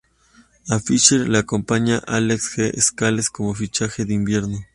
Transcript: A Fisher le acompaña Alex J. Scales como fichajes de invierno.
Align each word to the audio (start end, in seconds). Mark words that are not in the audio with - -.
A 0.67 0.79
Fisher 0.79 1.25
le 1.29 1.37
acompaña 1.37 1.99
Alex 2.07 2.55
J. 2.57 2.81
Scales 2.81 3.29
como 3.29 3.53
fichajes 3.53 4.07
de 4.07 4.15
invierno. 4.15 4.57